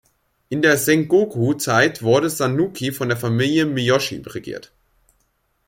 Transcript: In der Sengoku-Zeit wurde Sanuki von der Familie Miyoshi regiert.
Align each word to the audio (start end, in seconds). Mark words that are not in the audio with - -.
In 0.49 0.63
der 0.63 0.77
Sengoku-Zeit 0.77 2.01
wurde 2.01 2.31
Sanuki 2.31 2.91
von 2.91 3.09
der 3.09 3.17
Familie 3.17 3.67
Miyoshi 3.67 4.19
regiert. 4.25 4.71